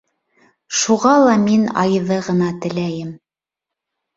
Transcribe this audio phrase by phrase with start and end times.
[0.77, 3.13] Шуға ла мин Айҙы ғына теләйем.